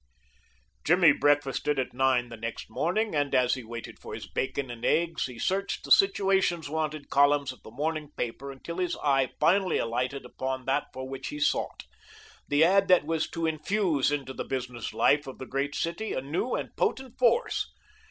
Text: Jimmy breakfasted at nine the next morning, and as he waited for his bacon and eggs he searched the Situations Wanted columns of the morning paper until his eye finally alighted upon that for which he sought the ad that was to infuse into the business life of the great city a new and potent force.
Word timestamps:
Jimmy 0.83 1.11
breakfasted 1.11 1.77
at 1.77 1.93
nine 1.93 2.29
the 2.29 2.35
next 2.35 2.71
morning, 2.71 3.13
and 3.13 3.35
as 3.35 3.53
he 3.53 3.63
waited 3.63 3.99
for 3.99 4.15
his 4.15 4.25
bacon 4.27 4.71
and 4.71 4.83
eggs 4.83 5.27
he 5.27 5.37
searched 5.37 5.83
the 5.83 5.91
Situations 5.91 6.67
Wanted 6.67 7.11
columns 7.11 7.51
of 7.51 7.61
the 7.61 7.69
morning 7.69 8.09
paper 8.17 8.51
until 8.51 8.77
his 8.79 8.97
eye 9.03 9.29
finally 9.39 9.77
alighted 9.77 10.25
upon 10.25 10.65
that 10.65 10.87
for 10.91 11.07
which 11.07 11.27
he 11.27 11.39
sought 11.39 11.83
the 12.47 12.63
ad 12.63 12.87
that 12.87 13.05
was 13.05 13.29
to 13.29 13.45
infuse 13.45 14.11
into 14.11 14.33
the 14.33 14.43
business 14.43 14.91
life 14.91 15.27
of 15.27 15.37
the 15.37 15.45
great 15.45 15.75
city 15.75 16.13
a 16.13 16.21
new 16.21 16.55
and 16.55 16.75
potent 16.75 17.19
force. 17.19 17.71